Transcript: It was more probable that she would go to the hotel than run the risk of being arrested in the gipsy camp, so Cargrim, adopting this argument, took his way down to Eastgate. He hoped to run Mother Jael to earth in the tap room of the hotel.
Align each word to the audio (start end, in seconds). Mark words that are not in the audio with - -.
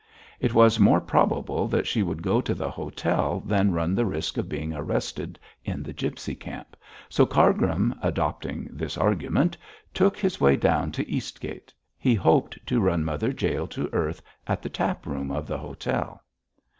It 0.39 0.55
was 0.55 0.79
more 0.79 0.99
probable 0.99 1.67
that 1.67 1.85
she 1.85 2.01
would 2.01 2.23
go 2.23 2.41
to 2.41 2.55
the 2.55 2.71
hotel 2.71 3.39
than 3.45 3.71
run 3.71 3.93
the 3.93 4.03
risk 4.03 4.35
of 4.39 4.49
being 4.49 4.73
arrested 4.73 5.37
in 5.63 5.83
the 5.83 5.93
gipsy 5.93 6.33
camp, 6.33 6.75
so 7.07 7.23
Cargrim, 7.27 7.93
adopting 8.01 8.67
this 8.71 8.97
argument, 8.97 9.57
took 9.93 10.17
his 10.17 10.41
way 10.41 10.55
down 10.55 10.91
to 10.93 11.07
Eastgate. 11.07 11.71
He 11.99 12.15
hoped 12.15 12.57
to 12.65 12.81
run 12.81 13.05
Mother 13.05 13.29
Jael 13.29 13.67
to 13.67 13.93
earth 13.93 14.23
in 14.49 14.57
the 14.59 14.69
tap 14.69 15.05
room 15.05 15.29
of 15.29 15.45
the 15.45 15.59
hotel. 15.59 16.23